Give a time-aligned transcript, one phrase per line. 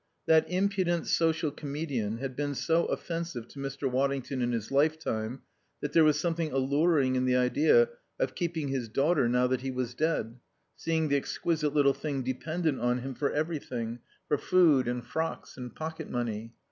[0.25, 3.87] That impudent social comedian had been so offensive to Mr.
[3.87, 5.43] Waddington in his life time
[5.79, 7.87] that there was something alluring in the idea
[8.19, 10.39] of keeping his daughter now that he was dead,
[10.75, 15.75] seeing the exquisite little thing dependent on him for everything, for food and frocks and
[15.75, 16.55] pocket money.